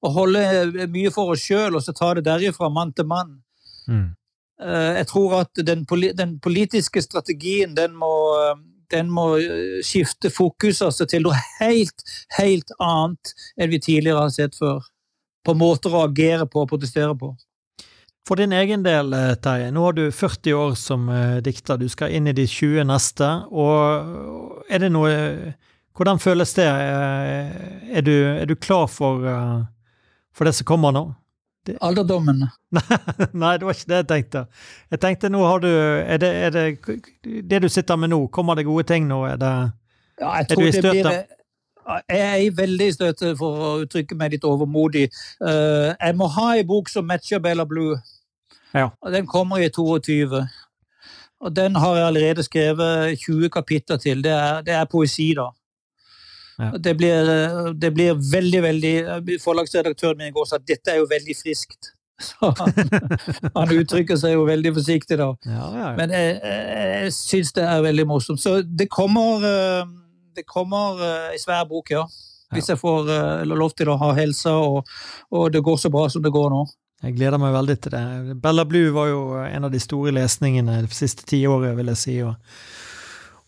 [0.03, 3.37] og holde mye for oss sjøl, og så ta det derifra, mann til mann.
[3.87, 4.11] Mm.
[4.63, 5.85] Eh, jeg tror at den,
[6.17, 8.11] den politiske strategien, den må,
[8.91, 12.03] den må eh, skifte fokus altså, til noe helt,
[12.37, 14.83] helt annet enn vi tidligere har sett før.
[15.43, 17.33] På måter å agere på og protestere på.
[18.27, 21.89] For din egen del, eh, Terje, nå har du 40 år som uh, dikter, du
[21.91, 23.27] skal inn i de 20 neste.
[23.51, 25.11] og Er det noe
[25.93, 26.65] Hvordan føles det?
[26.65, 29.27] Uh, er, du, er, du, klar for,
[30.33, 31.03] for det som kommer nå?
[31.67, 31.75] Det...
[31.81, 32.47] Alderdommen.
[33.43, 34.45] Nei, det var ikke det jeg tenkte.
[34.91, 36.97] Jeg tenkte nå har du er det, er det,
[37.51, 39.21] det du sitter med nå, kommer det gode ting nå?
[39.35, 39.53] Er, det,
[40.19, 41.37] ja, er du i støtet?
[42.09, 45.09] Jeg er veldig i støtet, for å uttrykke meg litt overmodig.
[45.43, 47.99] jeg må ha en bok som matcher Bella Blue.
[48.73, 48.89] Ja.
[49.01, 50.43] Og Den kommer i 22.
[51.43, 54.23] Og den har jeg allerede skrevet 20 kapitler til.
[54.23, 55.49] Det er, det er poesi, da.
[56.59, 56.71] Ja.
[56.77, 57.29] Det, blir,
[57.73, 61.93] det, blir, veldig, veldig Forlagsredaktøren min i går sa at dette er jo veldig friskt.
[62.27, 62.73] Så han,
[63.55, 65.31] han uttrykker seg jo veldig forsiktig, da.
[65.49, 68.41] Ja, ja, Men jeg, jeg syns det er veldig morsomt.
[68.41, 69.89] Så det kommer, eh,
[70.37, 72.05] det kommer ei eh, svær bok, ja.
[72.53, 74.89] Hvis jeg får eh, lov til å ha helsa og,
[75.33, 76.63] og det går så bra som det går nå.
[77.03, 78.35] Jeg gleder meg veldig til det.
[78.39, 81.99] Bella Blue var jo en av de store lesningene de siste ti årene, vil jeg
[81.99, 82.15] si.
[82.23, 82.35] Og,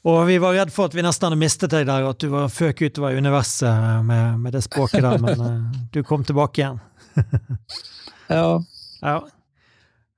[0.06, 2.28] Og vi var redd for at vi nesten hadde mistet deg der, og at du
[2.34, 6.82] var føk utover universet med, med det språket der, men uh, du kom tilbake igjen.
[8.38, 8.60] ja.
[9.01, 9.16] ja.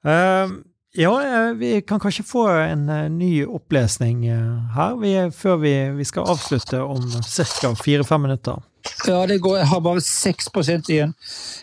[0.01, 0.57] Uh,
[0.97, 1.13] ja,
[1.55, 4.25] vi kan kanskje få en uh, ny opplesning
[4.73, 7.75] her, vi, før vi, vi, skal avslutte om ca.
[7.77, 8.65] fire-fem minutter.
[9.07, 9.57] Ja, det går.
[9.57, 11.13] Jeg har bare 6% igjen.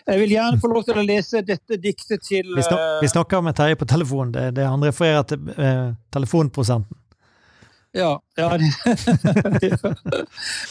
[0.07, 3.43] Jeg vil gjerne få lov til å lese dette diktet til Vi, snak, vi snakker
[3.45, 4.33] med Terje på telefon.
[4.35, 5.51] Det, det han refererer til
[6.15, 6.97] telefonprosenten.
[7.95, 8.19] Ja.
[8.37, 8.59] ja,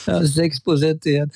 [0.08, 0.60] ja 6
[1.06, 1.32] igjen.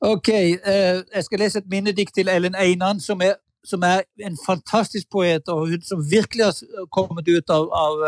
[0.00, 4.36] Ok, eh, jeg skal lese et minnedikt til Ellen Einan, som er, som er, en
[4.46, 8.04] fantastisk poet, og hun som virkelig har kommet ut av, av,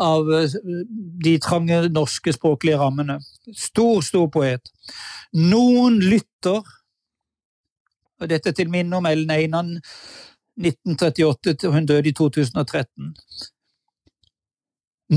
[0.00, 0.30] av
[1.24, 3.18] de trange norske språklige rammene.
[3.52, 4.70] Stor, stor poet.
[5.34, 6.62] Noen lytter,
[8.20, 9.74] og dette til minne om Ellen Einan,
[10.60, 13.12] 1938 til hun døde i 2013.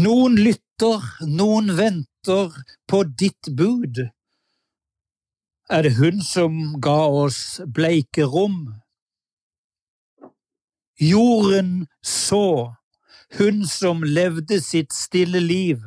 [0.02, 2.58] Noen lytter, noen venter
[2.90, 4.02] på ditt bud.
[5.70, 8.74] Er det hun som ga oss bleike rom?
[11.00, 12.76] Jorden så,
[13.38, 15.84] hun som levde sitt stille liv.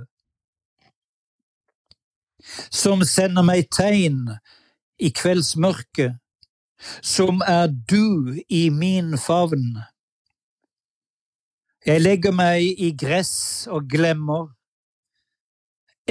[2.71, 4.37] Som sender meg tegn
[5.01, 6.19] i kveldsmørket,
[7.03, 9.83] som er du i min favn.
[11.87, 14.51] Jeg legger meg i gress og glemmer.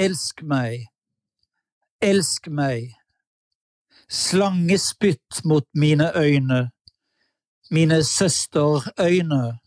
[0.00, 0.88] Elsk meg,
[2.02, 2.96] elsk meg.
[4.10, 6.70] Slangespytt mot mine øyne,
[7.70, 9.58] mine søsterøyne.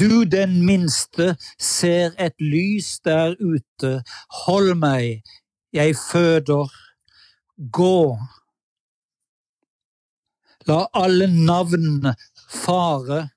[0.00, 4.02] Du den minste ser et lys der ute,
[4.44, 5.22] hold meg,
[5.72, 6.70] jeg føder,
[7.72, 8.18] gå.
[10.68, 12.14] La alle navn
[12.48, 13.28] fare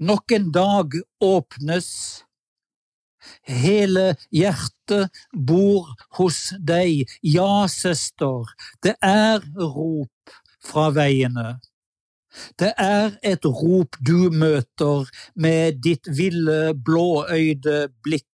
[0.00, 1.88] Nok en dag åpnes.
[3.44, 7.04] Hele hjertet bor hos deg.
[7.20, 8.48] Ja, søster,
[8.80, 10.32] det er rop
[10.64, 11.58] fra veiene.
[12.58, 18.26] Det er et rop du møter med ditt ville, blåøyde blikk.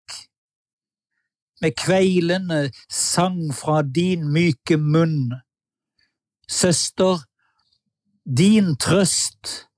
[1.62, 5.30] Med kveilende sang fra din myke munn.
[6.50, 7.22] Søster,
[8.24, 9.68] din trøst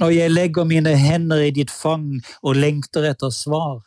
[0.00, 3.80] når jeg legger mine hender i ditt fang og lengter etter svar.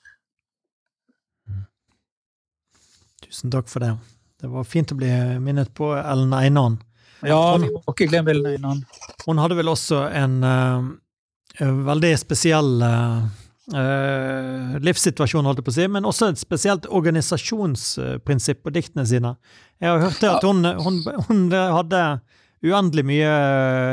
[3.24, 3.94] Tusen takk for det.
[4.42, 5.10] Det var fint å bli
[5.44, 6.80] minnet på Ellen Einan.
[7.26, 8.82] Ja, hun, vi må ikke glemme Ellen Einan.
[9.26, 10.88] Hun hadde vel også en uh,
[11.90, 18.74] veldig spesiell uh, livssituasjon, holdt jeg på å si, men også et spesielt organisasjonsprinsipp på
[18.74, 19.36] diktene sine.
[19.82, 22.04] Jeg har hørt at hun, hun, hun hadde
[22.66, 23.34] uendelig mye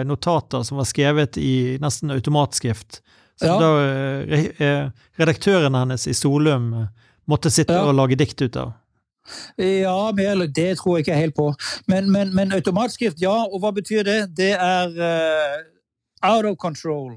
[0.08, 3.02] notater som var skrevet i nesten automatskrift.
[3.36, 3.58] Så ja.
[3.60, 4.88] da
[5.20, 6.70] redaktøren hennes i Solum
[7.28, 7.84] måtte sitte ja.
[7.84, 8.72] og lage dikt ut av.
[9.56, 11.50] Ja, mer, det tror jeg ikke helt på.
[11.86, 13.34] Men, men, men, automatskrift, ja.
[13.50, 14.18] Og hva betyr det?
[14.36, 15.62] Det er uh,
[16.22, 17.16] out of control.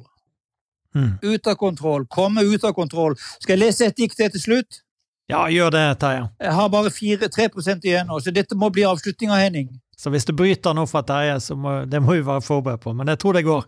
[0.96, 1.18] Mm.
[1.22, 2.08] Ut av kontroll.
[2.08, 3.18] Komme ut av kontroll.
[3.40, 4.82] Skal jeg lese et dikt til slutt?
[5.30, 6.24] Ja, gjør det, Terje.
[6.42, 9.68] Jeg har bare 4-3% igjen nå, så dette må bli avslutninga, Henning.
[10.00, 12.96] Så hvis du bryter noe fra Terje, så må, det må vi være forberedt på.
[12.98, 13.68] Men jeg tror det går.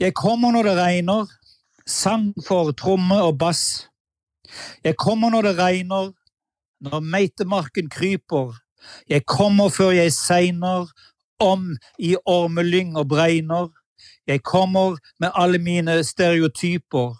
[0.00, 1.38] Jeg kommer når det regner.
[1.84, 3.90] Sang for tromme og bass.
[4.84, 6.12] Jeg kommer når det regner,
[6.82, 8.52] når meitemarken kryper.
[9.08, 10.90] Jeg kommer før jeg segner,
[11.42, 13.68] om i ormelyng og bregner.
[14.26, 17.16] Jeg kommer med alle mine stereotyper.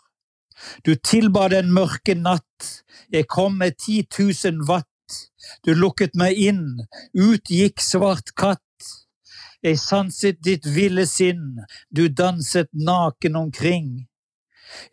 [0.87, 4.87] Du tilba den mørke natt, jeg kom med ti tusen watt.
[5.67, 6.85] Du lukket meg inn,
[7.19, 8.61] ut gikk svart katt.
[9.63, 11.59] Jeg sanset ditt ville sinn,
[11.91, 13.91] du danset naken omkring.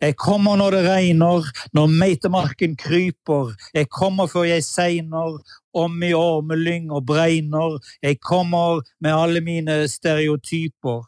[0.00, 3.54] Jeg kommer når det regner, når meitemarken kryper.
[3.74, 5.40] Jeg kommer før jeg seiner,
[5.74, 7.78] om i ormelyng og bregner.
[8.02, 11.04] Jeg kommer med alle mine stereotyper.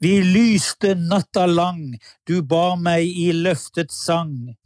[0.00, 1.94] Vi lyste natta lang,
[2.26, 4.56] du bar meg i løftet sang.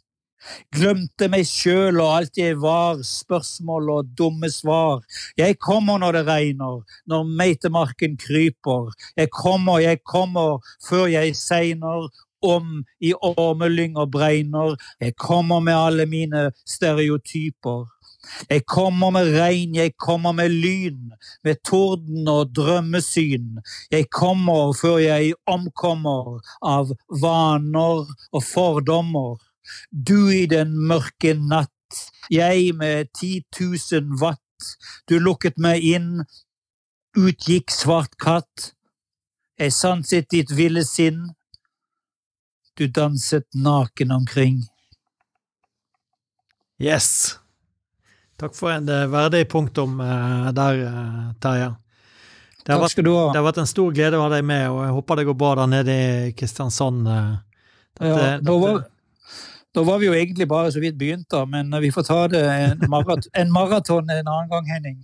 [0.77, 5.01] Glemte meg sjøl og alt jeg var, spørsmål og dumme svar.
[5.41, 8.93] Jeg kommer når det regner, når meitemarken kryper.
[9.17, 12.11] Jeg kommer, jeg kommer før jeg segner
[12.45, 14.76] om i ormelyng og Breiner.
[15.01, 17.84] Jeg kommer med alle mine stereotyper.
[18.51, 21.12] Jeg kommer med regn, jeg kommer med lyn,
[21.45, 23.61] med torden og drømmesyn.
[23.90, 29.36] Jeg kommer før jeg omkommer av vaner og fordommer.
[29.90, 34.40] Du i den mørke natt, jeg med 10 000 watt.
[35.09, 36.24] Du lukket meg inn,
[37.16, 38.72] utgikk svart katt.
[39.61, 41.28] Jeg sanset ditt ville sinn.
[42.75, 44.62] Du danset naken omkring.
[46.79, 47.39] Yes.
[48.37, 51.70] Takk for en eh, verdig punktum eh, der, eh, Terje.
[52.64, 54.93] Det har, vært, det har vært en stor glede å ha deg med, og jeg
[54.97, 57.05] håper det går bra der nede i Kristiansand.
[57.05, 58.79] Dette, Ja, da, var,
[59.77, 62.41] da var vi jo egentlig bare så vidt begynt, da, men vi får ta det
[62.49, 65.03] en, marat en maraton en annen gang, Henning.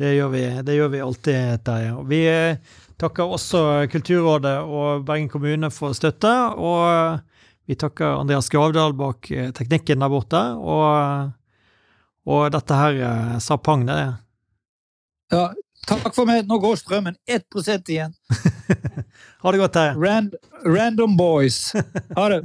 [0.00, 1.92] Det gjør vi, det gjør vi alltid, Terje.
[2.08, 3.60] Vi eh, takker også
[3.92, 7.20] Kulturrådet og Bergen kommune for støtte, og
[7.68, 11.32] vi takker Andreas Gravdal bak eh, teknikken der borte, og,
[12.26, 13.98] og dette her eh, sa pang, det.
[15.32, 15.44] Ja,
[15.88, 16.46] takk for meg.
[16.48, 17.46] Nå går strømmen 1
[17.88, 18.16] igjen.
[19.42, 19.94] Ha det godt, Terje.
[19.98, 21.72] Rand, random boys.
[22.14, 22.44] Ha det.